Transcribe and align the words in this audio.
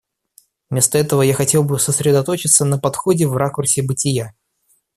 Вместо 0.71 0.97
этого 0.97 1.21
я 1.21 1.35
хотел 1.35 1.61
бы 1.63 1.77
сосредоточиться 1.77 2.65
на 2.65 2.79
подходе 2.79 3.27
в 3.27 3.37
ракурсе 3.37 3.83
бытия. 3.83 4.33